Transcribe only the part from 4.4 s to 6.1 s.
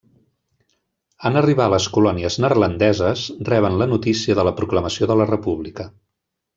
de la proclamació de la república.